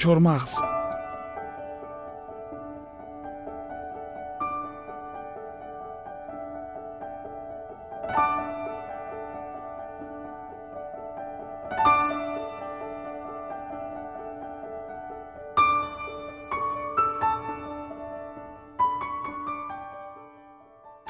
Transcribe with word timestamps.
чормағз. 0.00 0.56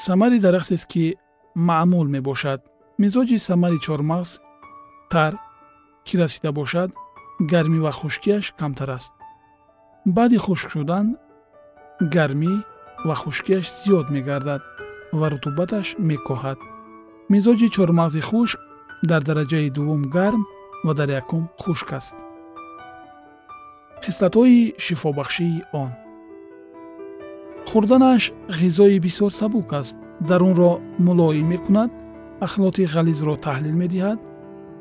Самари 0.01 0.41
дарахтест 0.41 0.87
ки 0.87 1.17
маъмул 1.55 2.09
мебошад. 2.09 2.61
Мизоҷи 2.99 3.39
самари 3.39 3.79
чормағз 3.87 4.41
тар 5.11 5.39
ки 6.05 6.19
расида 6.19 6.53
бошад 6.53 6.91
гармӣ 7.41 7.79
ва 7.81 7.93
хушкиаш 7.93 8.55
камтар 8.59 8.91
аст. 8.97 9.13
Баъди 10.17 10.39
хушк 10.45 10.69
шудан 10.73 11.07
гармӣ 12.15 12.53
ва 13.07 13.15
хушкиаш 13.23 13.67
зиёд 13.81 14.07
мегардад 14.15 14.63
ва 15.19 15.27
рутубаташ 15.33 15.87
мекоҳад. 16.09 16.59
Мизоҷи 17.33 17.69
чормағзи 17.77 18.21
хушк 18.29 18.59
дар 19.11 19.23
дараҷаи 19.29 19.71
дуввум 19.77 20.03
гарм 20.17 20.43
ва 20.85 20.93
дар 20.99 21.09
якум 21.21 21.45
хушк 21.63 21.93
аст. 21.99 22.17
Хислатҳои 24.05 24.75
шифобахшии 24.85 25.65
он. 25.83 25.91
Хӯрданаш 27.69 28.23
ғизои 28.61 28.99
бисёр 29.07 29.31
сабук 29.41 29.73
аст. 29.81 29.97
Дарунро 30.29 30.73
мулоим 30.99 31.47
мекунад 31.53 31.91
ахлоти 32.47 32.85
ғализро 32.95 33.35
таҳлил 33.47 33.77
медиҳад 33.83 34.19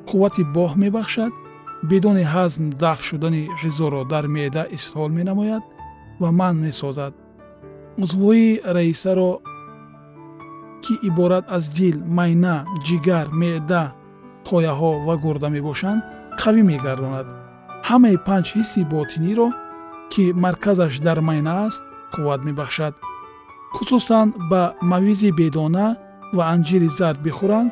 қуввати 0.10 0.44
боҳ 0.56 0.72
мебахшад 0.84 1.34
бидуни 1.84 2.24
ҳазм 2.34 2.64
дафъ 2.82 3.04
шудани 3.08 3.44
ғизоро 3.62 4.02
дар 4.14 4.26
меъда 4.36 4.64
исҳол 4.78 5.10
менамояд 5.20 5.64
ва 6.22 6.30
манъ 6.40 6.60
месозад. 6.66 7.14
Узвҳои 8.04 8.62
раисаро 8.76 9.32
ки 10.84 10.94
иборат 11.10 11.46
аз 11.58 11.64
дил 11.78 11.98
майна 12.18 12.56
ҷигар 12.88 13.28
меъда 13.42 13.84
қояҳо 14.50 14.92
ва 15.08 15.16
гурда 15.24 15.48
мебошанд 15.56 16.02
қавӣ 16.42 16.62
мегардонад. 16.72 17.28
Ҳамаи 17.90 18.18
панҷ 18.28 18.48
ҳисси 18.56 18.82
ботиниро 18.94 19.48
ки 20.12 20.24
марказаш 20.44 20.94
дар 21.08 21.20
майна 21.30 21.54
аст 21.68 21.82
қувват 22.14 22.42
мебахшад. 22.48 22.94
Хусусан 23.76 24.28
ба 24.52 24.62
мавизи 24.92 25.30
бедона 25.40 25.88
ва 26.36 26.44
анҷири 26.54 26.90
зард 27.00 27.20
бихӯранд 27.26 27.72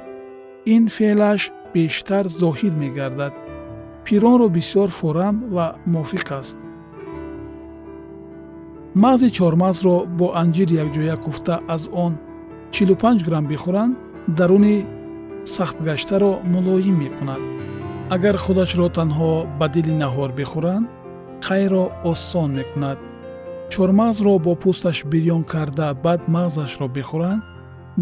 ин 0.74 0.84
феълаш 0.96 1.42
бештар 1.74 2.26
зоҳир 2.42 2.74
мегардад 2.84 3.34
пиронро 4.08 4.48
бисёр 4.48 4.90
фурам 5.00 5.36
ва 5.56 5.66
мувофиқ 5.94 6.30
аст 6.40 6.58
мағзи 9.04 9.30
чормағзро 9.38 9.96
бо 10.18 10.28
анҷир 10.42 10.70
якҷоя 10.84 11.16
куфта 11.26 11.60
аз 11.76 11.84
он 12.04 12.14
45 12.72 13.26
грамм 13.28 13.46
бихӯранд 13.52 13.98
даруни 14.38 14.86
сахтгаштаро 15.56 16.32
мулоим 16.54 16.96
мекунад 17.04 17.42
агар 18.16 18.36
худашро 18.38 18.88
танҳо 18.98 19.32
ба 19.60 19.68
дили 19.76 19.94
наҳор 20.04 20.30
бихӯранд 20.40 20.86
қайро 21.48 21.84
осон 22.12 22.50
мекунад 22.60 22.98
чормағзро 23.74 24.34
бо 24.46 24.52
пӯсташ 24.64 24.98
бирён 25.12 25.44
карда 25.54 25.88
баъд 26.06 26.22
мағзашро 26.36 26.88
бихӯранд 26.98 27.42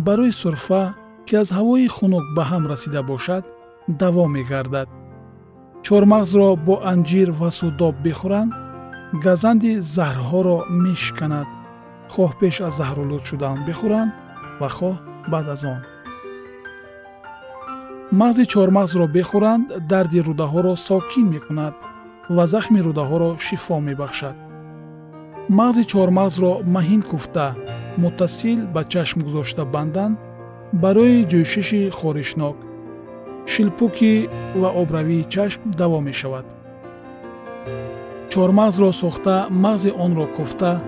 барои 0.06 0.32
сурфа 0.42 0.84
ки 1.26 1.34
аз 1.42 1.50
ҳавои 1.58 1.88
хунук 1.96 2.26
ба 2.36 2.44
ҳам 2.52 2.64
расида 2.72 3.02
бошад 3.12 3.44
даво 4.02 4.24
мегардад 4.36 4.90
чормағзро 5.86 6.48
бо 6.66 6.76
анҷир 6.92 7.30
ва 7.40 7.50
судоб 7.60 7.96
бихӯранд 8.06 8.52
газанди 9.24 9.72
заҳрҳоро 9.96 10.58
мешиканад 10.84 11.48
хоҳ 12.14 12.32
пеш 12.40 12.56
аз 12.68 12.74
заҳролуд 12.80 13.24
шудан 13.30 13.58
бихӯранд 13.68 14.12
ва 14.60 14.70
хоҳ 14.78 14.96
баъд 15.32 15.48
аз 15.56 15.64
он. 15.74 15.82
Мағзи 18.20 18.44
чормағзро 18.54 19.06
бихӯранд 19.18 19.66
дарди 19.92 20.20
рӯдаҳоро 20.28 20.74
сокин 20.88 21.26
мекунад 21.36 21.74
ва 22.36 22.44
захми 22.54 22.80
рӯдаҳоро 22.88 23.32
шифо 23.46 23.76
мебахшад. 23.88 24.36
Мағзи 25.60 25.84
чормағзро 25.94 26.52
маҳин 26.76 27.02
куфта 27.12 27.48
муттасил 28.02 28.60
ба 28.74 28.82
чашм 28.92 29.20
гузошта 29.26 29.64
бандан 29.76 30.12
барои 30.84 31.28
ҷӯшиши 31.32 31.82
хоришнок 32.00 32.58
шилпуки 33.46 34.30
ва 34.56 34.70
обравии 34.82 35.28
чашм 35.34 35.62
даво 35.82 36.00
мешавад. 36.02 36.46
Чормағзро 38.30 38.92
сохта 38.92 39.48
мағзи 39.50 39.92
онро 40.06 40.26
куфта 40.36 40.82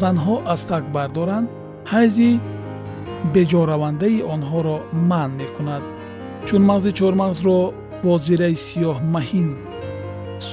занҳо 0.00 0.36
аз 0.54 0.62
так 0.70 0.84
бардоранд 0.94 1.48
ҳайзи 1.92 2.30
беҷоравандаи 3.34 4.24
онҳоро 4.34 4.76
манъ 5.10 5.34
мекунад. 5.40 5.82
Чун 6.46 6.62
мағзи 6.70 6.90
чормағзро 7.00 7.58
бо 8.02 8.12
зираи 8.18 8.56
сиёҳ 8.66 8.98
маҳин 9.14 9.48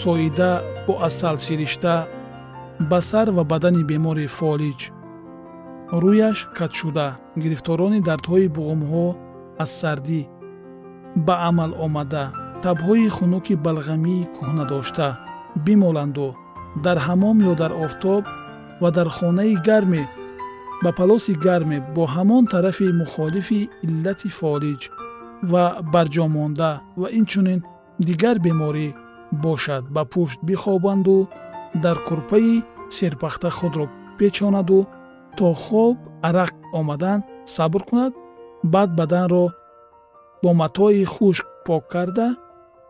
соида 0.01 0.51
бо 0.87 0.93
асал 1.07 1.37
сиришта 1.45 1.95
ба 2.89 2.99
сар 3.09 3.27
ва 3.37 3.43
бадани 3.51 3.83
бемори 3.91 4.27
фолиҷ 4.37 4.81
рӯяш 6.03 6.37
катшуда 6.57 7.07
гирифторони 7.41 7.99
дардҳои 8.07 8.47
буғумҳо 8.57 9.05
аз 9.63 9.71
сардӣ 9.81 10.21
ба 11.27 11.35
амал 11.49 11.71
омада 11.85 12.25
табҳои 12.63 13.07
хунуки 13.17 13.53
балғамии 13.65 14.27
кӯҳна 14.35 14.63
дошта. 14.73 15.07
Бимоланду 15.65 16.27
дар 16.85 16.97
ҳамом 17.07 17.37
ё 17.51 17.53
дар 17.61 17.71
офтоб 17.85 18.23
ва 18.81 18.89
дар 18.97 19.07
хонаи 19.17 19.55
гарме 19.67 20.03
ба 20.83 20.89
палоси 20.99 21.33
гарме 21.45 21.77
бо 21.95 22.03
ҳамон 22.15 22.43
тарафи 22.53 22.87
мухолифи 23.01 23.61
иллати 23.85 24.29
фолиҷ 24.39 24.81
ва 25.51 25.63
барҷомонда 25.93 26.71
ва 27.01 27.07
инчунин 27.19 27.59
дигар 28.07 28.37
беморӣ 28.45 28.87
бошад. 29.45 29.83
Ба 29.95 30.03
пушт 30.13 30.39
бихобанду 30.49 31.17
дар 31.83 31.97
курпаи 32.07 32.63
серпахта 32.97 33.49
худро 33.57 33.85
печонаду 34.17 34.79
то 35.37 35.47
хоб 35.63 35.97
арақ 36.27 36.53
омадан 36.79 37.19
сабр 37.55 37.81
кунад 37.89 38.13
баъд 38.73 38.89
баданро 38.99 39.45
бо 40.41 40.53
матои 40.53 41.05
хушк 41.05 41.45
пок 41.65 41.83
карда 41.93 42.35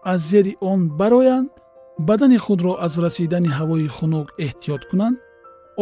аз 0.04 0.22
зери 0.22 0.58
он 0.62 0.90
бароянд 1.00 1.52
бадани 2.00 2.38
худро 2.38 2.72
аз 2.86 2.94
расидани 2.98 3.50
ҳавои 3.60 3.88
хунук 3.88 4.28
эҳтиёт 4.46 4.84
кунанд 4.90 5.18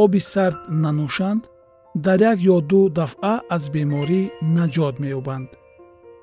оби 0.03 0.19
сард 0.31 0.59
нанӯшанд 0.83 1.41
дар 2.05 2.19
як 2.31 2.37
ё 2.55 2.57
ду 2.69 2.81
дафъа 2.97 3.33
аз 3.55 3.63
беморӣ 3.73 4.21
наҷот 4.55 4.95
меёбанд. 5.03 5.49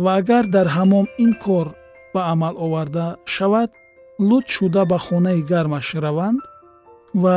Ва 0.02 0.10
агар 0.20 0.44
дар 0.54 0.66
ҳамом 0.76 1.06
ин 1.24 1.32
кор 1.44 1.66
ба 2.14 2.20
амал 2.32 2.54
оварда 2.64 3.06
шавад 3.34 3.70
лутф 4.28 4.50
шуда 4.56 4.82
ба 4.90 4.98
хонаи 5.06 5.40
гармаш 5.50 5.88
раванд 6.04 6.40
ва 7.22 7.36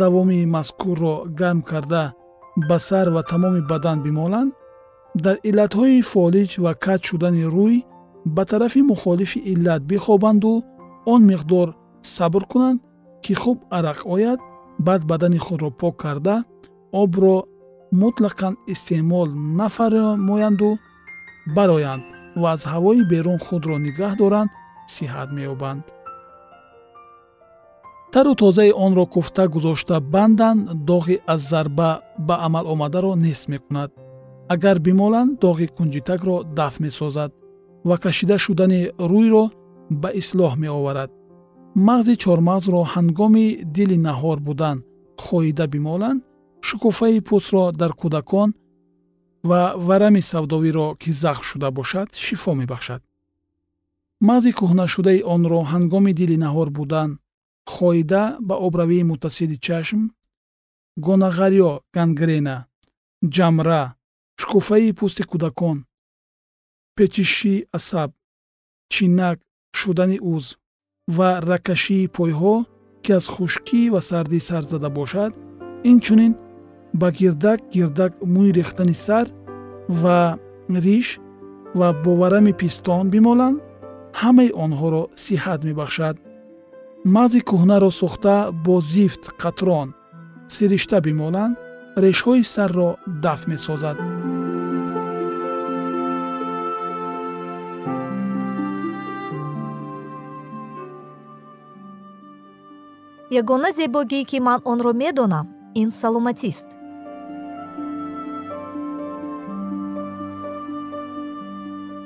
давоми 0.00 0.40
мазкурро 0.54 1.14
гарм 1.40 1.60
карда 1.70 2.04
ба 2.68 2.76
сар 2.88 3.06
ва 3.14 3.22
тамоми 3.30 3.62
бадан 3.70 3.98
бимоланд 4.06 4.52
дар 5.24 5.36
иллатҳои 5.48 6.06
фолиҷ 6.12 6.50
ва 6.64 6.72
каҷ 6.84 7.00
шудани 7.08 7.44
рӯй 7.56 7.76
ба 8.34 8.42
тарафи 8.50 8.80
мухолифи 8.90 9.38
иллат 9.52 9.82
бихобанду 9.90 10.52
он 11.12 11.20
миқдор 11.30 11.68
сабр 12.16 12.42
кунанд 12.50 12.78
ки 13.24 13.32
хуб 13.42 13.58
арақ 13.78 13.98
ояд 14.14 14.40
баъд 14.86 15.02
бадани 15.10 15.38
худро 15.46 15.70
пок 15.80 15.94
карда 16.02 16.36
обро 17.02 17.36
мутлақан 18.00 18.54
истеъмол 18.72 19.28
нафармоянду 19.60 20.70
бароянд 21.56 22.04
ва 22.40 22.48
аз 22.54 22.62
ҳавои 22.72 23.02
берун 23.12 23.38
худро 23.46 23.74
нигаҳ 23.86 24.12
доранд 24.20 24.50
сиҳат 24.94 25.30
меёбанд. 25.36 25.82
тару 28.12 28.32
тозаи 28.42 28.72
онро 28.86 29.04
куфта 29.14 29.44
гузошта 29.54 29.96
банданд 30.14 30.60
доғи 30.90 31.16
аз 31.32 31.40
зарба 31.50 31.90
ба 32.26 32.34
амал 32.46 32.66
омадаро 32.72 33.12
нест 33.24 33.44
мекунад 33.52 33.90
агар 34.54 34.78
бимоланд 34.86 35.38
доғи 35.44 35.66
кунҷитакро 35.76 36.36
дафт 36.58 36.80
месозад 36.80 37.30
ва 37.88 37.96
кашида 38.04 38.36
шудани 38.44 38.80
рӯйро 39.10 39.44
ба 40.02 40.08
ислоҳ 40.20 40.52
меоварад. 40.64 41.10
Мағзи 41.88 42.14
чормағзро 42.24 42.80
ҳангоми 42.94 43.46
дили 43.76 43.98
наҳор 44.08 44.38
будан 44.48 44.76
хоида 45.24 45.66
бимоланд 45.74 46.20
шукуфаи 46.68 47.20
пӯстро 47.28 47.64
дар 47.80 47.92
кӯдакон 48.00 48.50
ва 49.48 49.60
варами 49.88 50.22
савдовиро 50.30 50.86
ки 51.00 51.10
захм 51.22 51.42
шуда 51.50 51.68
бошад 51.78 52.08
шифо 52.24 52.52
мебахшад. 52.60 53.02
Мағзи 54.28 54.50
кӯҳнашудаи 54.58 55.20
онро 55.34 55.60
ҳангоми 55.72 56.12
дили 56.20 56.36
наҳор 56.44 56.68
будан 56.78 57.10
хоида 57.74 58.22
ба 58.48 58.54
обравии 58.66 59.08
муттасили 59.10 59.56
чашм 59.66 60.00
гонағарё 61.06 61.70
гангрена 61.96 62.56
ҷамра 63.36 63.82
шукуфаи 64.40 64.90
пӯсти 64.98 65.22
кӯдакон 65.30 65.78
печиши 66.96 67.54
асаб 67.78 68.10
чинак 68.92 69.38
шудани 69.78 70.18
уз 70.34 70.46
ва 71.16 71.28
ракашии 71.50 72.10
пойҳо 72.16 72.56
ки 73.02 73.10
аз 73.18 73.26
хушкӣ 73.34 73.80
ва 73.94 74.00
сардӣ 74.08 74.38
сарзада 74.48 74.90
бошад 74.98 75.32
инчунин 75.90 76.32
ба 77.00 77.08
гирдак 77.18 77.60
гирдак 77.74 78.12
мӯи 78.34 78.50
рехтани 78.58 78.96
сар 79.06 79.26
ва 80.02 80.18
риш 80.84 81.08
ва 81.78 81.88
бо 82.02 82.12
варами 82.20 82.52
пистон 82.60 83.04
бимоланд 83.14 83.58
ҳамаи 84.20 84.50
онҳоро 84.64 85.02
сиҳат 85.24 85.60
мебахшад. 85.68 86.16
Мағзи 87.14 87.40
кӯҳнаро 87.48 87.90
сохта 88.00 88.34
бо 88.64 88.76
зифт 88.92 89.22
қатрон 89.42 89.88
сиришта 90.54 90.98
бимоланд 91.06 91.54
решҳои 92.04 92.42
сарро 92.54 92.90
дафт 93.24 93.44
месозад 93.52 93.96
ягона 103.30 103.72
зебогие 103.72 104.24
ки 104.24 104.38
ман 104.40 104.60
онро 104.64 104.92
медонам 104.92 105.46
ин 105.74 105.90
саломатист. 105.90 106.68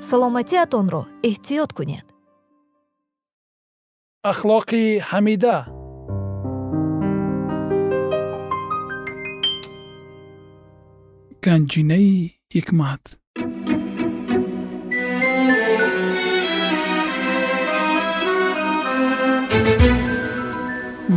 Саломатиатонро 0.09 1.01
эҳтиёт 1.29 1.71
кунед. 1.77 2.05
Ахлоқи 4.31 4.83
ҳамида. 5.09 5.57
Ганҷинаи 11.45 12.15
ҳикмат 12.55 13.03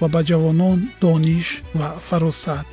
ва 0.00 0.06
ба 0.14 0.20
ҷавонон 0.28 0.78
дониш 1.02 1.48
ва 1.78 1.88
фаросат 2.08 2.66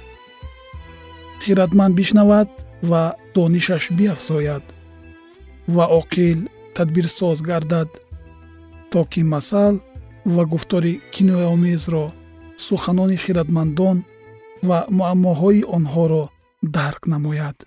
хиратманд 1.43 1.93
бишнавад 1.99 2.49
ва 2.89 3.03
донишаш 3.35 3.83
биафзояд 3.97 4.63
ва 5.75 5.85
оқил 5.99 6.39
тадбирсоз 6.75 7.37
гардад 7.49 7.89
то 8.91 8.99
ки 9.11 9.21
масал 9.33 9.73
ва 10.25 10.43
гуфтори 10.51 10.93
кинояомезро 11.13 12.05
суханони 12.65 13.17
хиратмандон 13.23 13.97
ва 14.67 14.79
муаммоҳои 14.97 15.67
онҳоро 15.77 16.23
дарк 16.77 17.01
намояд 17.13 17.57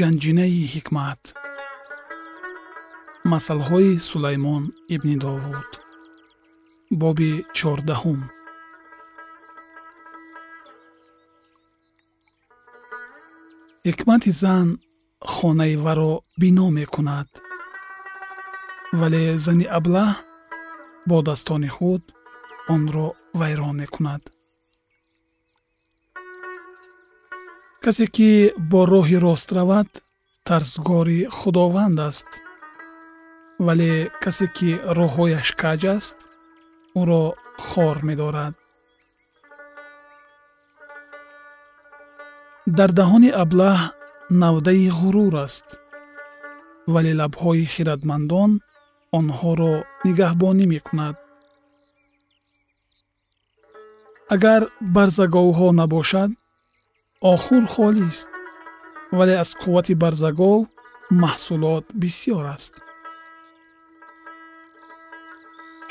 ганҷинаи 0.00 0.62
ҳикмат. 0.74 1.22
Масъалҳои 3.30 3.92
сулаймон 4.08 4.62
ибни 4.94 5.16
довуд. 5.24 5.70
Боби 7.00 7.32
чордаҳум. 7.56 8.20
Ҳикмати 13.88 14.30
зан 14.42 14.68
хонаи 15.34 15.74
варо 15.84 16.12
бино 16.40 16.66
мекунад 16.78 17.28
вале 19.00 19.22
зани 19.44 19.66
аблаҳ 19.78 20.12
бо 21.08 21.16
дастони 21.28 21.70
худ 21.76 22.02
онро 22.74 23.06
вайрон 23.40 23.74
мекунад 23.82 24.22
касе 27.84 28.06
ки 28.16 28.30
бо 28.70 28.80
роҳи 28.92 29.18
рост 29.24 29.48
равад 29.56 29.88
тарзгори 30.48 31.20
худованд 31.38 31.98
аст. 32.08 32.30
Вале 33.66 33.92
касе 34.22 34.46
ки 34.56 34.70
роҳҳояш 34.98 35.48
каҷ 35.62 35.82
аст 35.96 36.18
ӯро 37.00 37.24
хор 37.66 37.96
медорад. 38.08 38.54
Дар 42.78 42.90
даҳони 43.00 43.30
аблаҳ 43.42 43.78
навдаи 44.42 44.86
ғурур 44.98 45.34
аст. 45.46 45.68
Вале 46.94 47.12
лабҳои 47.20 47.64
хиратмандон 47.74 48.50
онҳоро 49.18 49.74
нигаҳбонӣ 50.06 50.64
мекунад. 50.74 51.16
Агар 54.34 54.62
барзаговҳо 54.94 55.68
набошад 55.80 56.30
охур 57.20 57.66
холист 57.66 58.28
вале 59.12 59.34
аз 59.42 59.50
қуввати 59.60 59.94
барзагов 59.94 60.60
маҳсулот 61.22 61.84
бисьёр 62.00 62.46
аст 62.56 62.74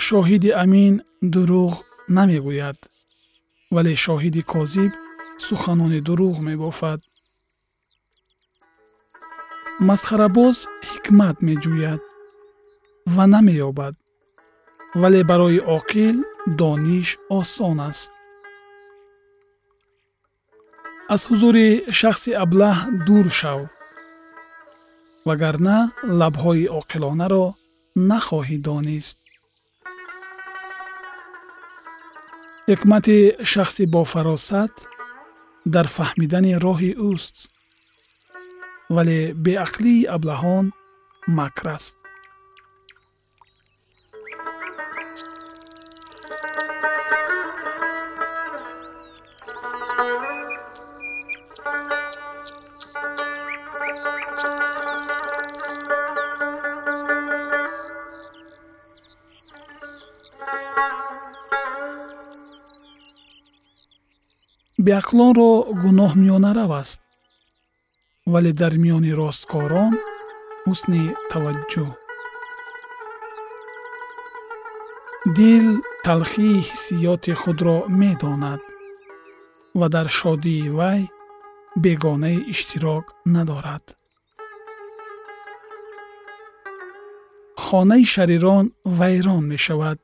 шоҳиди 0.05 0.51
амин 0.63 0.93
дурӯғ 1.33 1.74
намегӯяд 2.17 2.77
вале 3.75 3.93
шоҳиди 4.05 4.41
козиб 4.53 4.91
суханони 5.45 6.00
дурӯғ 6.07 6.36
мебофад 6.50 7.00
масхарабоз 9.88 10.57
ҳикмат 10.89 11.38
меҷӯяд 11.48 12.01
ва 13.15 13.25
намеёбад 13.33 13.95
вале 15.01 15.21
барои 15.29 15.59
оқил 15.77 16.17
дониш 16.59 17.09
осон 17.39 17.79
аст 17.89 18.12
аз 21.13 21.22
ҳузури 21.30 21.68
шахси 22.00 22.32
аблаҳ 22.44 22.78
дур 23.08 23.28
шав 23.39 23.62
вагарна 25.28 25.78
лабҳои 26.20 26.66
оқилонаро 26.80 27.46
нахоҳӣ 28.10 28.58
донист. 28.68 29.18
Ҳикмати 32.72 33.20
шахси 33.51 33.84
бофаросат 33.96 34.74
дар 35.74 35.88
фаҳмидани 35.96 36.54
роҳи 36.66 36.92
ӯст 37.12 37.38
вале 38.96 39.20
беақлии 39.46 40.08
аблаҳон 40.16 40.66
макр 41.38 41.66
аст 41.78 41.99
беақлонро 64.89 65.51
гуноҳ 65.84 66.12
миёнарав 66.22 66.72
аст 66.81 67.00
вале 68.31 68.51
дар 68.62 68.74
миёни 68.84 69.12
росткорон 69.22 69.93
ҳусни 70.65 71.03
таваҷҷӯҳ. 71.31 71.89
Дил 75.38 75.65
талхии 76.05 76.65
ҳиссиёти 76.69 77.34
худро 77.41 77.77
медонад 78.01 78.62
ва 79.79 79.88
дар 79.96 80.08
шодии 80.19 80.69
вай 80.79 81.01
бегонаи 81.84 82.39
иштирок 82.53 83.05
надорад. 83.36 83.86
Хонаи 87.63 88.05
шарирон 88.13 88.65
вайрон 89.00 89.43
мешавад 89.53 90.00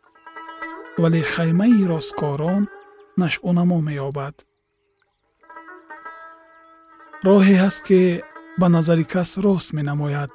вале 1.01 1.21
хаймаи 1.33 1.79
росткорон 1.91 2.63
нашъунамо 3.21 3.77
меёбад 3.89 4.35
роҳе 7.27 7.55
ҳаст 7.63 7.81
ки 7.87 8.01
ба 8.59 8.67
назари 8.75 9.05
кас 9.13 9.29
рост 9.45 9.69
менамояд 9.77 10.31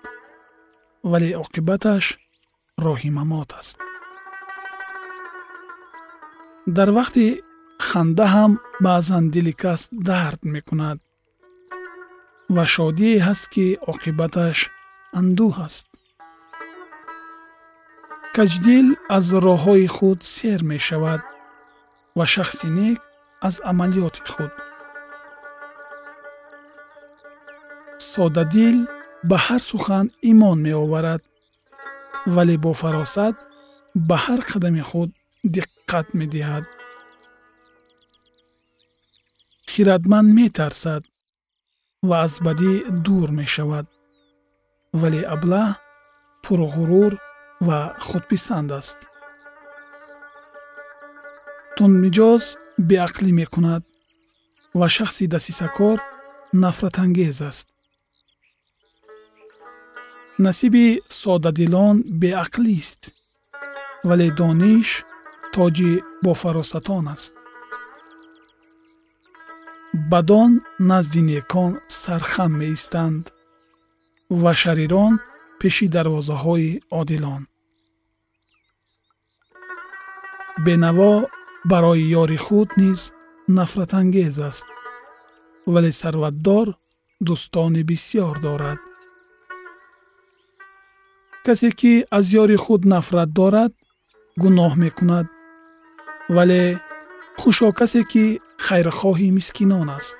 вале 1.10 1.28
оқибаташ 1.44 2.04
роҳи 2.84 3.10
мамот 3.18 3.50
аст. 3.60 3.78
Дар 6.76 6.88
вақти 6.98 7.26
ханда 7.88 8.26
ҳам 8.34 8.52
баъзан 8.84 9.24
дили 9.34 9.54
кас 9.62 9.82
дард 10.08 10.40
мекунад 10.54 10.98
ва 12.54 12.64
шодие 12.74 13.16
ҳаст 13.26 13.44
ки 13.54 13.66
оқибаташ 13.92 14.58
андӯҳ 15.18 15.54
аст. 15.66 15.86
Каҷдил 18.36 18.88
аз 19.16 19.26
роҳҳои 19.46 19.86
худ 19.96 20.18
сер 20.36 20.60
мешавад 20.72 21.22
ва 22.18 22.24
шахси 22.34 22.68
нек 22.78 22.98
аз 23.48 23.54
амалиёти 23.70 24.22
худ 24.34 24.52
содадил 28.00 28.76
ба 29.28 29.36
ҳар 29.46 29.62
сухан 29.70 30.06
имон 30.30 30.58
меоварад 30.66 31.22
вале 32.34 32.56
бо 32.64 32.72
фаросат 32.82 33.34
ба 34.08 34.16
ҳар 34.24 34.40
қадами 34.50 34.82
худ 34.90 35.10
диққат 35.54 36.06
медиҳад. 36.20 36.64
Хиратманд 39.72 40.28
метарсад 40.38 41.02
ва 42.08 42.16
аз 42.26 42.34
бадӣ 42.46 42.72
дур 43.04 43.28
мешавад 43.40 43.86
вале 45.00 45.22
аблаҳ 45.34 45.68
пурғурур 46.44 47.12
ва 47.66 47.78
худписанд 48.08 48.70
аст. 48.80 48.98
Тундмиҷоз 51.76 52.44
беақлӣ 52.88 53.30
мекунад 53.40 53.82
ва 54.78 54.86
шахси 54.96 55.24
дасисакор 55.34 55.98
нафратангез 56.62 57.38
аст 57.50 57.68
насиби 60.46 60.86
содадилон 61.08 61.96
беақлист 62.20 63.00
вале 64.08 64.28
дониш 64.40 64.88
тоҷи 65.54 65.92
бофаросатон 66.24 67.06
аст 67.14 67.32
бадон 70.10 70.50
назди 70.90 71.22
некон 71.30 71.72
сархам 72.02 72.52
меистанд 72.60 73.24
ва 74.42 74.52
шарирон 74.62 75.14
пеши 75.60 75.86
дарвозаҳои 75.94 76.80
одилон 77.00 77.42
бенаво 80.64 81.12
барои 81.70 82.04
ёри 82.22 82.38
худ 82.44 82.68
низ 82.82 83.00
нафратангез 83.56 84.36
аст 84.50 84.66
вале 85.72 85.92
сарватдор 86.00 86.66
дӯстони 87.26 87.82
бисьёр 87.90 88.36
дорад 88.46 88.80
касе 91.46 91.70
ки 91.80 91.92
аз 92.16 92.24
ёри 92.42 92.56
худ 92.64 92.82
нафрат 92.92 93.30
дорад 93.38 93.72
гуноҳ 94.42 94.72
мекунад. 94.84 95.26
Вале 96.36 96.62
хушо 97.40 97.68
касе 97.80 98.02
ки 98.12 98.24
хайрхоҳи 98.64 99.28
мискинон 99.36 99.88
аст. 99.98 100.16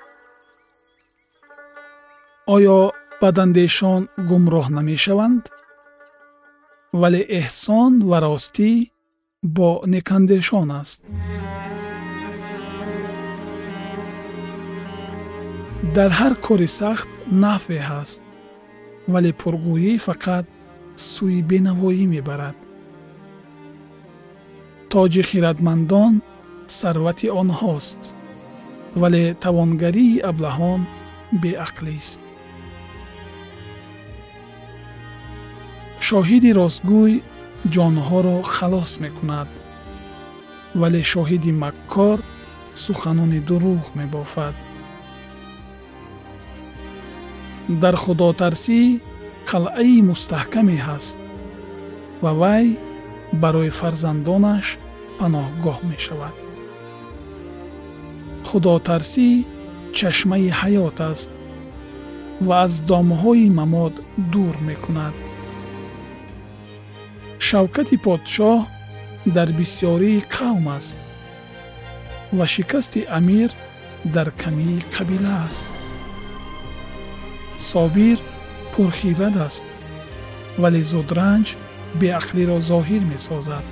Оё 2.55 2.79
бадандешон 3.21 4.01
гумроҳ 4.29 4.67
намешаванд? 4.77 5.43
Вале 7.01 7.21
эҳсон 7.41 7.91
ва 8.09 8.17
ростӣ 8.25 8.71
бо 9.55 9.69
некандешон 9.93 10.69
аст. 10.81 11.01
Дар 15.95 16.11
ҳар 16.19 16.33
кори 16.45 16.69
сахт 16.79 17.09
нафъе 17.43 17.81
ҳаст 17.91 18.21
вале 19.13 19.31
пургӯӣ 19.41 19.93
фақат 20.07 20.45
сӯи 20.95 21.39
бенавоӣ 21.49 22.05
мебарад. 22.13 22.57
Тоҷи 24.91 25.21
хиратмандон 25.29 26.13
сарвати 26.79 27.27
онҳост 27.41 28.01
вале 29.01 29.23
тавонгарии 29.43 30.21
аблаҳон 30.31 30.81
беақлист 31.43 32.23
шоҳиди 36.07 36.51
ростгӯй 36.59 37.13
ҷонҳоро 37.73 38.37
халос 38.55 38.91
мекунад 39.03 39.49
вале 40.81 41.01
шоҳиди 41.11 41.51
маккор 41.63 42.17
суханони 42.83 43.39
дурӯғ 43.47 43.83
мебофад. 43.99 44.55
Дар 47.81 47.95
худотарсӣ 48.03 48.79
қалъаи 49.49 49.97
мустаҳкаме 50.09 50.77
ҳаст 50.87 51.19
ва 52.23 52.31
вай 52.41 52.65
барои 53.43 53.71
фарзандонаш 53.79 54.67
паноҳгоҳ 55.19 55.79
мешавад. 55.91 56.35
Худотарсӣ 58.47 59.29
чашмаи 59.97 60.49
ҳаёт 60.59 60.97
аст 61.11 61.31
ва 62.47 62.55
аз 62.65 62.73
домҳои 62.91 63.47
мамод 63.59 63.93
дур 64.33 64.55
мекунад. 64.69 65.15
Шавкати 67.47 67.97
подшоҳ 68.05 68.59
дар 69.35 69.49
бисьёрии 69.59 70.25
қавм 70.35 70.65
аст 70.77 70.97
ва 72.37 72.45
шикасти 72.53 73.01
амир 73.17 73.49
дар 74.15 74.29
камии 74.41 74.85
қабила 74.95 75.33
аст. 75.47 75.65
Собир 77.71 78.17
пурхират 78.81 79.35
аст 79.47 79.65
вале 80.61 80.81
зудранҷ 80.91 81.47
беақлиро 82.01 82.57
зоҳир 82.69 83.03
месозад. 83.13 83.65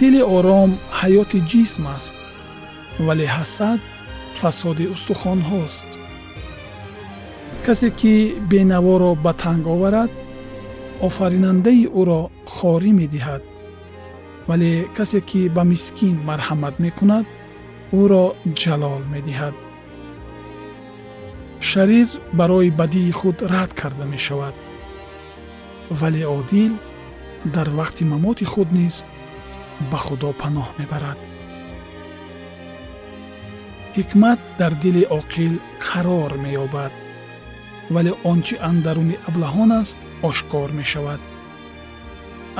Дили 0.00 0.22
ором 0.36 0.70
ҳаёти 1.00 1.38
ҷисм 1.50 1.84
аст 1.96 2.14
вале 3.06 3.26
ҳасад 3.36 3.80
фасоди 4.40 4.84
устухонҳост 4.94 5.90
касе 7.66 7.88
ки 8.00 8.14
бенаворо 8.50 9.12
ба 9.24 9.32
танг 9.42 9.64
оварад 9.74 10.10
офаринандаи 11.08 11.82
ӯро 12.00 12.20
хорӣ 12.54 12.90
медиҳад 13.00 13.42
вале 14.48 14.72
касе 14.96 15.20
ки 15.28 15.40
ба 15.56 15.62
мискин 15.72 16.16
марҳамат 16.28 16.74
мекунад 16.84 17.26
ӯро 18.00 18.24
ҷалол 18.60 19.02
медиҳад 19.14 19.56
шарир 21.62 22.08
барои 22.32 22.70
бадии 22.70 23.10
худ 23.12 23.42
рад 23.42 23.72
карда 23.72 24.04
мешавад. 24.04 24.54
Вале 25.90 26.26
одил 26.26 26.72
дар 27.44 27.68
вақти 27.70 28.04
мамоти 28.04 28.44
худ 28.44 28.72
низ 28.72 29.04
ба 29.90 29.98
худо 30.04 30.30
паноҳ 30.40 30.68
мебарад. 30.78 31.18
Ҳикмат 33.96 34.40
дар 34.58 34.72
дили 34.82 35.04
оқил 35.18 35.54
қарор 35.86 36.32
меёбад 36.44 36.92
вале 37.94 38.12
он 38.30 38.38
чи 38.46 38.54
андаруни 38.70 39.16
аблаҳон 39.28 39.70
аст 39.80 39.98
ошкор 40.28 40.68
мешавад. 40.80 41.20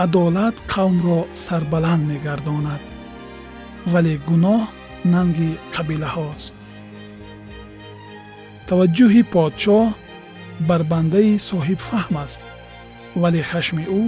Адолат 0.05 0.57
қавмро 0.73 1.21
сарбаланд 1.45 2.05
мегардонад 2.11 2.83
вале 3.93 4.15
гуноҳ 4.29 4.63
нанги 5.15 5.51
қабилаҳост 5.75 6.55
таваҷҷӯҳи 8.73 9.23
подшоҳ 9.35 9.85
бар 10.69 10.83
бандаи 10.93 11.33
соҳибфаҳм 11.51 12.15
аст 12.25 12.43
вале 13.23 13.41
хашми 13.51 13.85
ӯ 14.01 14.03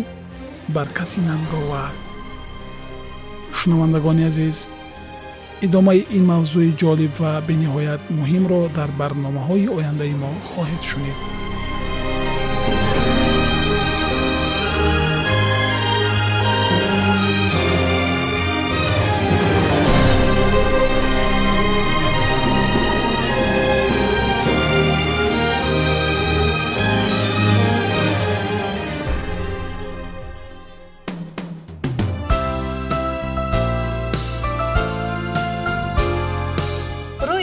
бар 0.74 0.88
каси 0.98 1.20
нанговар 1.30 1.94
шунавандагони 3.58 4.24
азиз 4.30 4.58
идомаи 5.66 6.00
ин 6.16 6.24
мавзӯи 6.32 6.70
ҷолиб 6.82 7.12
ва 7.22 7.32
бениҳоят 7.48 8.02
муҳимро 8.18 8.60
дар 8.78 8.90
барномаҳои 9.00 9.72
ояндаи 9.78 10.14
мо 10.22 10.30
хоҳед 10.50 10.82
шунид 10.90 11.18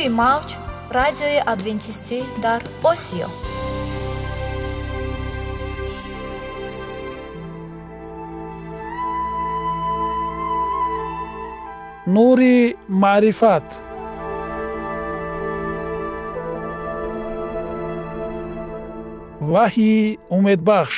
мавҷ 0.10 0.50
радиои 0.98 1.40
адвентистӣ 1.54 2.20
дар 2.46 2.62
осиё. 2.92 3.28
Нури 12.08 12.78
маърифат. 12.90 13.68
Ваҳйи 19.52 20.20
умедбахш 20.30 20.98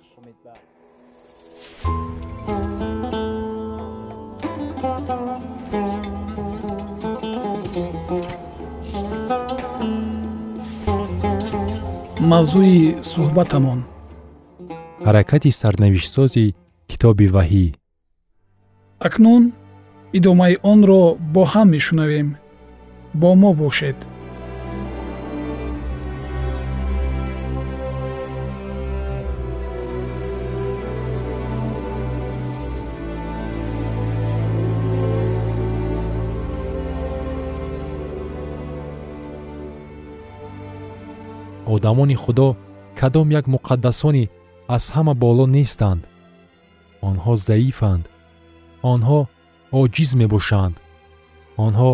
Мавзӯи 12.31 12.79
суҳбатамон. 13.11 13.79
Ҳаракати 15.05 15.51
сарнавиштсози 15.61 16.45
китоби 16.89 17.27
ваҳӣ. 17.35 17.65
Акнун 19.07 19.43
идомаи 20.17 20.55
онро 20.71 21.01
бо 21.33 21.41
ҳам 21.51 21.67
мешунавем. 21.75 22.27
Бо 23.21 23.29
мо 23.41 23.51
бошед 23.61 23.97
одамони 41.81 42.15
худо 42.15 42.55
кадом 42.95 43.31
як 43.31 43.45
муқаддасони 43.47 44.29
аз 44.67 44.91
ҳама 44.95 45.13
боло 45.13 45.45
нестанд. 45.57 46.01
Онҳо 47.09 47.33
заифанд. 47.49 48.03
Онҳо 48.93 49.19
оҷиз 49.81 50.11
мебошанд. 50.21 50.75
Онҳо 51.65 51.91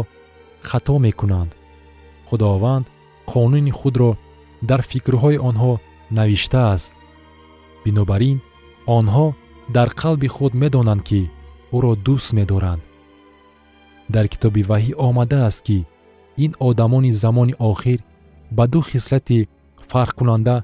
хато 0.69 0.95
мекунанд. 1.06 1.52
Худованд 2.28 2.86
қонуни 3.32 3.71
худро 3.80 4.12
дар 4.69 4.82
фикрҳои 4.89 5.38
онҳо 5.50 5.73
навиштааст 6.17 6.91
бинобар 7.86 8.21
ин 8.32 8.38
онҳо 8.97 9.26
дар 9.76 9.89
қалби 10.02 10.28
худ 10.36 10.54
медонанд 10.63 11.02
ки 11.08 11.21
ӯро 11.76 11.91
дӯст 12.06 12.30
медоранд. 12.39 12.82
Дар 14.13 14.26
китоби 14.34 14.62
ваҳӣ 14.71 14.93
омадааст 15.08 15.60
ки 15.67 15.78
ин 16.43 16.52
одамони 16.67 17.12
замони 17.23 17.56
охир 17.71 18.00
ба 18.58 18.63
ду 18.73 18.82
хислати 18.91 19.39
фарқкунанда 19.91 20.56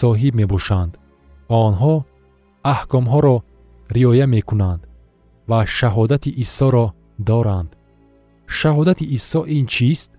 соҳиб 0.00 0.34
мебошанд. 0.40 0.92
Онҳо 1.64 1.94
аҳкомҳоро 2.74 3.36
риоя 3.96 4.26
мекунанд 4.36 4.82
ва 5.50 5.60
шаҳодати 5.76 6.30
исоро 6.44 6.86
доранд. 7.30 7.70
Шаҳодати 8.58 9.04
исо 9.16 9.40
ин 9.56 9.64
чист? 9.74 10.10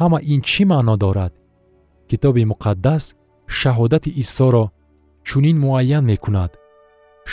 Ҳама 0.00 0.18
ин 0.32 0.40
чӣ 0.48 0.62
маъно 0.72 0.94
дорад? 1.04 1.32
Китоби 2.08 2.42
муқаддас 2.52 3.04
шаҳодати 3.58 4.10
исоро 4.22 4.64
чунин 5.28 5.56
муайян 5.64 6.04
мекунад. 6.12 6.50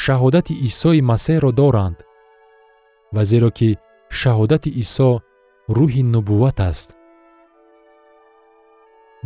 Шаҳодати 0.04 0.54
исои 0.67 1.02
масеҳро 1.12 1.52
доранд 1.62 1.98
ва 3.15 3.24
зеро 3.32 3.50
ки 3.58 3.69
шаҳодати 4.19 4.69
исо 4.84 5.10
рӯҳи 5.78 6.04
нубувват 6.13 6.58
аст 6.69 6.89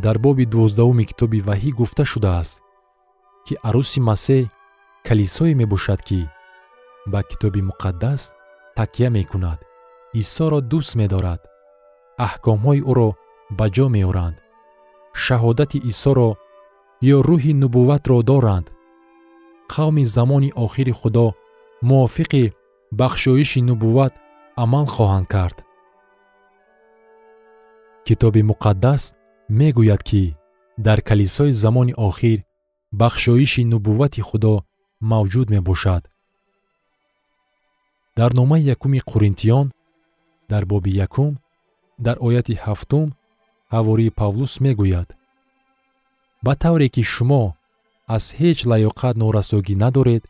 дар 0.04 0.18
боби 0.26 0.46
дувоздаҳуми 0.54 1.06
китоби 1.10 1.40
ваҳӣ 1.48 1.72
гуфта 1.80 2.04
шудааст 2.12 2.56
ки 3.46 3.54
арӯси 3.68 4.00
масеҳ 4.10 4.44
калисое 5.08 5.54
мебошад 5.62 6.00
ки 6.08 6.20
ба 7.12 7.20
китоби 7.30 7.62
муқаддас 7.70 8.22
такя 8.78 9.08
мекунад 9.18 9.60
исоро 10.22 10.60
дӯст 10.72 10.92
медорад 11.02 11.42
аҳкомҳои 12.26 12.82
ӯро 12.92 13.10
ба 13.58 13.66
ҷо 13.76 13.86
меоранд 13.96 14.38
шаҳодати 15.24 15.78
исоро 15.92 16.30
ё 17.16 17.18
рӯҳи 17.30 17.54
нубувватро 17.62 18.18
доранд. 18.30 18.68
Қавми 19.74 20.04
замони 20.16 20.52
охири 20.66 20.94
худо 21.00 21.26
мувофиқи 21.90 22.44
бахшоиши 23.00 23.62
нубувват 23.70 24.14
амал 24.64 24.86
хоҳанд 24.96 25.28
кард. 25.34 25.58
Китоби 28.06 28.42
муқаддас 28.52 29.04
мегӯяд 29.50 30.02
ки 30.10 30.36
дар 30.78 31.00
калисои 31.02 31.52
замони 31.52 31.94
охир 32.08 32.40
бахшоиши 32.92 33.64
нубуввати 33.72 34.22
худо 34.22 34.54
мавҷуд 35.12 35.48
мебошад. 35.56 36.04
Дар 38.18 38.32
номаи 38.40 38.62
якуми 38.76 39.00
қуринтиён 39.10 39.68
дар 40.52 40.64
боби 40.66 40.92
якум 41.06 41.32
дар 42.06 42.18
ояти 42.28 42.54
ҳафтум 42.66 43.08
ҳавории 43.74 44.16
павлус 44.20 44.54
мегӯяд. 44.66 45.10
Ба 46.46 46.54
тавре 46.62 46.88
ки 46.96 47.04
шумо 47.14 47.44
аз 48.16 48.26
ҳеҷ 48.40 48.60
лаёқат 48.72 49.16
норасогӣ 49.22 49.76
надоред 49.84 50.24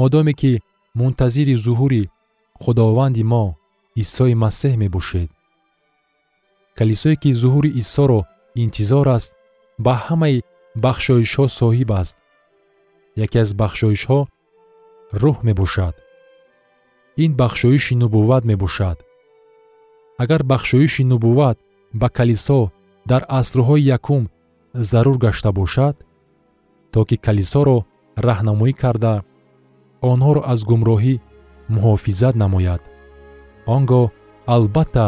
модоме 0.00 0.32
ки 0.40 0.52
мунтазири 0.98 1.56
зуҳури 1.64 2.10
худованди 2.62 3.22
мо 3.32 3.44
исои 4.02 4.34
масеҳ 4.44 4.74
мебошед 4.82 5.30
калисое 6.78 7.16
ки 7.22 7.30
зуҳури 7.40 7.70
исоро 7.82 8.20
интизор 8.64 9.06
аст 9.16 9.32
ба 9.84 9.94
ҳамаи 10.06 10.36
бахшоишҳо 10.84 11.46
соҳиб 11.58 11.90
аст. 12.02 12.16
Яке 13.24 13.38
аз 13.44 13.50
бахшоишҳо 13.60 14.20
рӯҳ 15.22 15.36
мебошад. 15.48 15.94
Ин 17.24 17.30
бахшоиши 17.40 17.94
нубувват 18.02 18.42
мебошад. 18.50 18.98
Агар 20.22 20.42
бахшоиши 20.52 21.02
нубувват 21.12 21.58
ба 22.00 22.08
калисо 22.16 22.60
дар 23.10 23.22
асрҳои 23.40 23.88
якум 23.96 24.22
зарур 24.90 25.16
гашта 25.24 25.50
бошад 25.60 25.96
то 26.92 27.00
ки 27.08 27.16
калисоро 27.26 27.78
раҳнамоӣ 28.26 28.72
карда 28.82 29.14
онҳоро 30.10 30.42
аз 30.52 30.60
гумроҳӣ 30.70 31.14
муҳофизат 31.74 32.34
намояд. 32.42 32.82
Он 33.74 33.82
гоҳ 33.90 34.04
албатта 34.54 35.06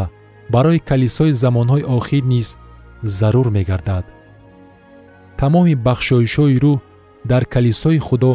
барои 0.52 0.78
калисои 0.78 1.32
замонҳои 1.42 1.84
охир 1.96 2.24
низ 2.24 2.56
зарур 3.02 3.48
мегардад. 3.56 4.04
Тамоми 5.38 5.74
бахшоишҳои 5.86 6.56
рӯҳ 6.64 6.78
дар 7.30 7.44
калисои 7.54 7.98
худо 7.98 8.32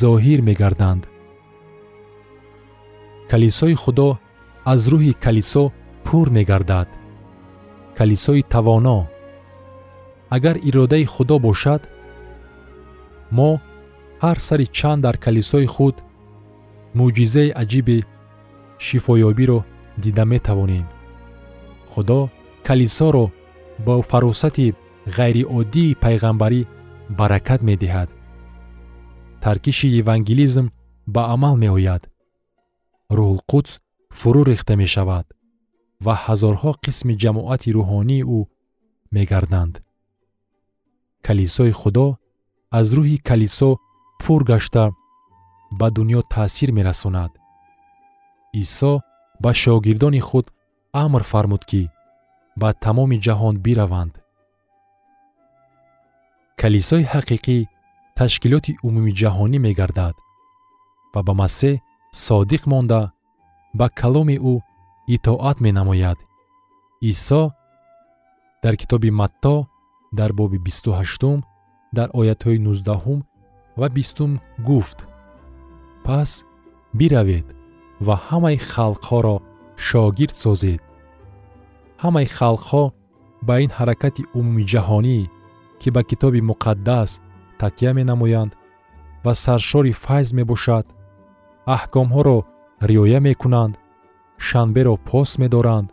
зоҳир 0.00 0.40
мегарданд. 0.48 1.02
Калисои 3.30 3.74
худо 3.82 4.08
аз 4.72 4.80
рӯҳи 4.92 5.12
калисо 5.24 5.64
пур 6.04 6.26
мегардад. 6.36 6.88
Калисои 7.98 8.42
тавоно. 8.54 8.98
Агар 10.36 10.56
иродаи 10.68 11.04
худо 11.14 11.36
бошад 11.46 11.82
мо 13.36 13.50
ҳар 14.24 14.38
сари 14.48 14.66
чанд 14.78 15.00
дар 15.06 15.16
калисои 15.24 15.66
худ 15.74 15.96
мӯъҷизаи 16.98 17.50
аҷиби 17.62 17.98
шифоёбиро 18.86 19.60
дида 20.02 20.24
метавонем 20.32 20.86
худо 21.92 22.30
калисоро 22.66 23.26
бо 23.86 23.94
фаросати 24.10 24.74
ғайриоддии 25.18 25.96
пайғамбарӣ 26.04 26.60
баракат 27.18 27.60
медиҳад. 27.70 28.08
Таркиши 29.44 29.88
евангелизм 30.02 30.66
ба 31.14 31.22
амал 31.34 31.56
меояд. 31.64 32.02
Рӯҳулқудс 33.16 33.72
фурӯ 34.18 34.42
рехта 34.50 34.74
мешавад 34.82 35.26
ва 36.04 36.14
ҳазорҳо 36.24 36.70
қисми 36.84 37.14
ҷамоати 37.22 37.74
рӯҳонии 37.76 38.26
ӯ 38.36 38.40
мегарданд. 39.14 39.74
Калисои 41.26 41.72
худо 41.80 42.06
аз 42.78 42.86
рӯҳи 42.96 43.18
калисо 43.28 43.70
пур 44.22 44.40
гашта 44.50 44.84
ба 45.78 45.88
дунё 45.96 46.20
таъсир 46.34 46.70
мерасонад. 46.78 47.32
Исо 48.62 48.92
ба 49.42 49.50
шогирдони 49.62 50.20
худ 50.28 50.46
амр 51.02 51.22
фармуд 51.30 51.62
ки 51.70 51.82
ба 52.60 52.68
тамоми 52.84 53.18
ҷаҳон 53.26 53.54
бираванд. 53.64 54.14
Калисои 56.60 57.04
ҳақиқӣ 57.12 57.56
ташкилоти 58.18 58.72
умуми 58.86 59.12
ҷаҳонӣ 59.20 59.58
мегардад 59.66 60.16
ва 61.14 61.20
ба 61.26 61.32
масеҳ 61.42 61.74
содиқ 62.26 62.62
монда 62.72 63.00
ба 63.78 63.86
каломи 64.00 64.36
ӯ 64.52 64.54
итоат 65.14 65.56
менамояд. 65.66 66.18
Исо 67.10 67.42
дар 68.62 68.74
китоби 68.80 69.10
матто 69.20 69.56
дар 70.18 70.30
боби 70.38 70.58
бисту 70.66 70.90
ҳаштум 71.00 71.38
дар 71.96 72.08
оятҳои 72.20 72.58
нуздаҳум 72.66 73.20
ва 73.80 73.86
бистум 73.96 74.32
гуфт. 74.68 74.98
Пас 76.06 76.30
биравед 76.98 77.46
ва 78.06 78.14
ҳамаи 78.26 78.56
халқҳоро 78.72 79.36
шогирд 79.76 80.36
созед. 80.44 80.80
Ҳамаи 82.02 82.26
халқҳо 82.38 82.84
ба 83.46 83.54
ин 83.64 83.70
ҳаракати 83.78 84.22
умумиҷаҳонӣ 84.38 85.20
ки 85.80 85.88
ба 85.94 86.02
китоби 86.10 86.40
муқаддас 86.50 87.10
такя 87.60 87.90
менамоянд 87.98 88.52
ва 89.24 89.32
саршори 89.44 89.92
файз 90.04 90.28
мебошад 90.38 90.86
аҳкомҳоро 91.76 92.38
риоя 92.90 93.20
мекунанд 93.28 93.74
шанберо 94.46 94.94
пос 95.08 95.30
медоранд 95.42 95.88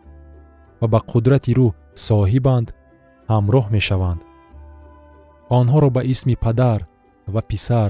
ва 0.82 0.88
ба 0.94 1.00
қудрати 1.12 1.52
рӯҳ 1.58 1.74
соҳибанд 2.08 2.67
ҳамроҳ 3.32 3.65
мешаванд. 3.76 4.22
Онҳоро 5.60 5.89
ба 5.96 6.02
исми 6.13 6.36
падар 6.46 6.80
ва 7.34 7.41
писар 7.50 7.89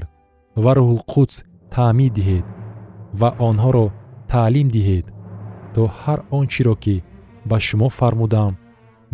ва 0.62 0.70
рӯҳулқудс 0.78 1.36
таъмид 1.74 2.12
диҳед 2.18 2.46
ва 3.20 3.28
онҳоро 3.48 3.86
таълим 4.32 4.68
диҳед 4.76 5.06
то 5.74 5.82
ҳар 6.00 6.18
он 6.36 6.44
чиро 6.52 6.74
ки 6.84 6.96
ба 7.48 7.56
шумо 7.66 7.88
фармудам 7.98 8.52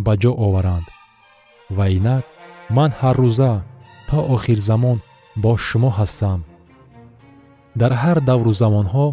ба 0.04 0.12
ҷо 0.22 0.32
оваранд. 0.46 0.86
Ва 1.76 1.84
инак 1.96 2.24
ман 2.76 2.90
ҳаррӯза 3.00 3.52
то 4.08 4.18
охирзамон 4.34 4.98
бо 5.42 5.52
шумо 5.66 5.90
ҳастам. 5.98 6.40
Дар 7.80 7.92
ҳар 8.02 8.18
давру 8.28 8.52
замонҳо 8.62 9.06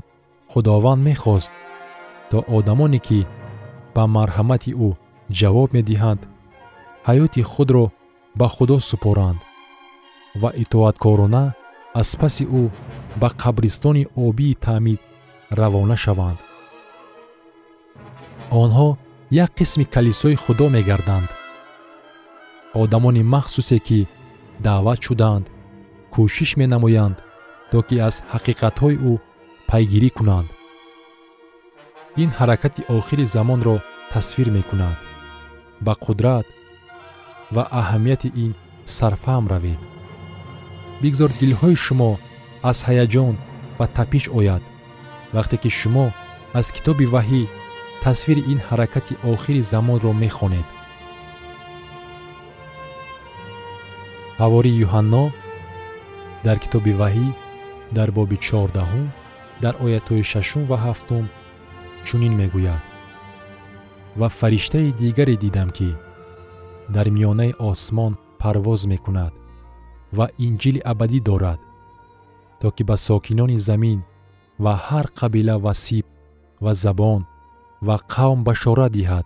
худованд 0.51 1.01
мехост 1.09 1.51
то 2.29 2.37
одамоне 2.57 2.99
ки 3.07 3.19
ба 3.95 4.03
марҳамати 4.15 4.71
ӯ 4.87 4.89
ҷавоб 5.39 5.69
медиҳанд 5.77 6.21
ҳаёти 7.07 7.41
худро 7.51 7.85
ба 8.39 8.47
худо 8.55 8.77
супоранд. 8.89 9.39
Ва 10.41 10.49
итоаткорона 10.63 11.43
аз 12.01 12.09
паси 12.21 12.45
ӯ 12.61 12.63
ба 13.21 13.29
қабристони 13.41 14.03
обии 14.25 14.59
таъмид 14.65 14.99
равона 15.59 15.95
шаванд 16.03 16.39
онҳо 18.51 18.97
як 19.31 19.51
қисми 19.59 19.85
калисои 19.85 20.35
худо 20.35 20.69
мегарданд. 20.69 21.29
Одамони 22.73 23.23
махсусе 23.23 23.79
ки 23.79 24.07
даъват 24.59 24.99
шудаанд 25.05 25.45
кӯшиш 26.13 26.51
менамоянд 26.57 27.17
то 27.71 27.81
ки 27.87 27.95
аз 28.07 28.15
ҳақиқатҳои 28.33 28.97
ӯ 29.11 29.13
пайгирӣ 29.69 30.09
кунанд. 30.17 30.49
Ин 32.23 32.29
ҳаракати 32.37 32.81
охири 32.97 33.25
замонро 33.35 33.77
тасвир 34.11 34.49
мекунад. 34.57 34.97
Ба 35.85 35.93
қудрат 36.05 36.45
ва 37.55 37.63
аҳамияти 37.81 38.29
ин 38.43 38.51
сарфаҳм 38.97 39.45
равед. 39.53 39.81
Бигзор 41.01 41.31
дилҳои 41.39 41.75
шумо 41.85 42.11
аз 42.69 42.77
ҳаяҷон 42.87 43.35
ва 43.79 43.85
тапиш 43.95 44.25
ояд. 44.39 44.63
Вақте 45.35 45.55
ки 45.63 45.69
шумо 45.79 46.05
аз 46.59 46.67
китоби 46.75 47.05
ваҳӣ 47.15 47.43
тасвири 48.05 48.43
ин 48.53 48.59
ҳаракати 48.67 49.13
охири 49.33 49.61
замонро 49.71 50.11
мехонед. 50.23 50.67
Ҳавори 54.39 54.71
юҳанно 54.85 55.23
дар 56.45 56.57
китоби 56.63 56.93
ваҳӣ 57.01 57.27
дар 57.97 58.09
боби 58.17 58.37
чордаҳум 58.47 59.07
дар 59.63 59.73
оятҳои 59.85 60.23
шашум 60.31 60.63
ва 60.69 60.77
ҳафтум 60.85 61.25
чунин 62.07 62.33
мегӯяд 62.41 62.83
ва 64.19 64.27
фариштаи 64.39 64.89
дигаре 65.01 65.35
дидам 65.43 65.69
ки 65.77 65.89
дар 66.95 67.07
миёнаи 67.15 67.51
осмон 67.69 68.13
парвоз 68.41 68.81
мекунад 68.93 69.33
ва 70.17 70.25
инҷили 70.47 70.81
абадӣ 70.91 71.19
дорад 71.29 71.59
то 72.59 72.67
ки 72.75 72.83
ба 72.89 72.95
сокинони 73.07 73.57
замин 73.69 73.99
ва 74.63 74.73
ҳар 74.87 75.05
қабила 75.19 75.55
ва 75.65 75.73
сиб 75.83 76.05
ва 76.63 76.73
забон 76.85 77.21
ва 77.87 77.97
қавм 78.13 78.39
башорат 78.47 78.91
диҳад. 78.97 79.25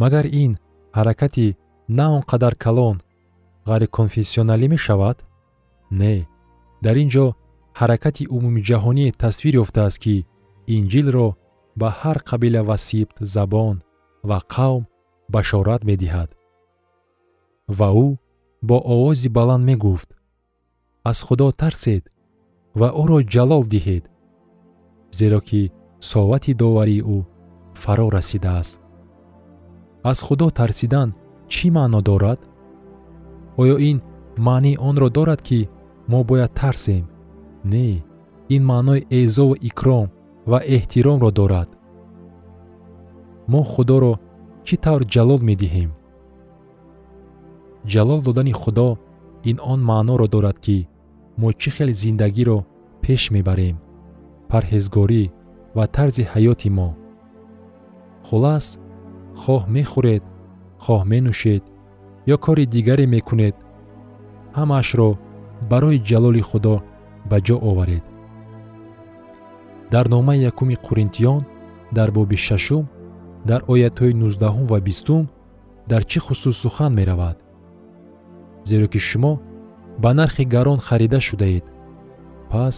Магар 0.00 0.26
ин 0.42 0.52
ҳаракати 0.96 1.46
на 1.98 2.06
он 2.16 2.22
қадар 2.30 2.54
калон 2.64 2.96
ғайриконфессионалӣ 3.70 4.66
мешавад? 4.74 5.16
Не. 6.00 6.14
Дар 6.84 6.96
ин 7.02 7.08
ҷо 7.14 7.26
ҳаракати 7.80 8.24
умумиҷаҳонӣ 8.36 9.06
тасвир 9.22 9.54
ёфтааст 9.62 9.98
ки 10.04 10.16
инҷилро 10.76 11.28
ба 11.80 11.88
ҳар 12.00 12.18
қабила 12.30 12.60
ва 12.68 12.76
сибт 12.86 13.16
забон 13.34 13.76
ва 14.28 14.38
қавм 14.54 14.82
башорат 15.34 15.82
медиҳад. 15.90 16.30
Ва 17.78 17.88
ӯ 18.04 18.08
бо 18.68 18.76
овози 18.94 19.28
баланд 19.38 19.64
мегуфт. 19.70 20.08
Аз 21.10 21.18
худо 21.26 21.46
тарсед 21.60 22.04
ва 22.80 22.88
ӯро 23.02 23.18
ҷалол 23.34 23.64
диҳед 23.74 24.04
зеро 25.18 25.40
ки 25.48 25.62
соати 26.00 26.54
доварии 26.54 27.02
ӯ 27.02 27.18
фаро 27.74 28.06
расидааст. 28.16 28.80
Аз 30.10 30.18
худо 30.26 30.50
тарсидан 30.50 31.08
чӣ 31.52 31.66
маъно 31.76 32.00
дорад? 32.08 32.40
Оё 33.60 33.76
ин 33.90 33.98
маънии 34.46 34.80
онро 34.88 35.08
дорад 35.16 35.40
ки 35.42 35.68
мо 36.08 36.24
бояд 36.24 36.52
тарсем? 36.60 37.04
Не 37.64 38.02
ин 38.54 38.62
маънои 38.70 39.06
эъзову 39.18 39.54
икром 39.68 40.08
ва 40.50 40.58
эҳтиромро 40.76 41.30
дорад. 41.38 41.68
Мо 43.52 43.62
худоро 43.72 44.14
чӣ 44.66 44.76
тавр 44.84 45.02
ҷалол 45.14 45.40
медиҳем? 45.50 45.90
Ҷалол 47.92 48.20
додани 48.26 48.52
худо 48.52 48.88
ин 49.50 49.56
он 49.72 49.80
маъноро 49.90 50.26
дорад 50.34 50.58
ки 50.64 50.88
мо 51.40 51.48
чӣ 51.60 51.70
хел 51.76 51.90
зиндагиро 52.02 52.58
пеш 53.02 53.22
мебарем? 53.34 53.76
Парҳезгорӣ 54.50 55.24
ва 55.76 55.84
тарзи 55.86 56.24
ҳаёти 56.32 56.70
мо. 56.76 56.88
Хулас 58.26 58.66
хоҳ 59.42 59.62
мехӯред 59.74 60.24
хоҳ 60.84 61.00
менӯшед 61.12 61.62
ё 62.34 62.36
кори 62.44 62.64
дигаре 62.74 63.06
мекунед 63.14 63.56
ҳамаашро 64.58 65.10
барои 65.70 66.04
ҷалоли 66.08 66.42
худо 66.50 66.74
ба 67.30 67.38
ҷо 67.46 67.56
оваред. 67.70 68.04
Дар 69.92 70.06
номаи 70.14 70.44
якуми 70.50 70.76
қуринтиён 70.86 71.42
дар 71.96 72.08
боби 72.16 72.36
шашум 72.46 72.84
дар 73.48 73.60
оятҳои 73.72 74.18
нуздаҳум 74.22 74.66
ва 74.72 74.78
бистум 74.86 75.24
дар 75.90 76.02
чӣ 76.10 76.18
хусус 76.26 76.56
сухан 76.62 76.92
меравад? 76.98 77.36
Зеро 78.68 78.86
ки 78.92 79.00
шумо 79.08 79.32
ба 80.02 80.10
нархи 80.18 80.44
гарон 80.54 80.78
харида 80.86 81.20
шудаед 81.28 81.64
пас 82.50 82.76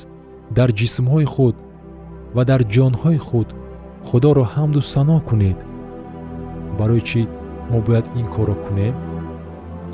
дар 0.56 0.70
ҷисмҳои 0.78 1.26
худ 1.34 1.56
ва 2.36 2.42
дар 2.50 2.60
ҷонҳои 2.74 3.18
худ 3.26 3.48
худоро 4.08 4.44
ҳамду 4.54 4.80
сано 4.92 5.18
кунед. 5.28 5.58
Барои 6.78 7.02
чӣ 7.08 7.22
мо 7.70 7.78
бояд 7.86 8.06
ин 8.20 8.26
корро 8.34 8.56
кунем? 8.64 8.94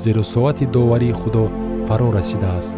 Зеро 0.03 0.23
соати 0.33 0.65
доварии 0.75 1.17
худо 1.21 1.43
фаро 1.87 2.07
расидааст 2.17 2.77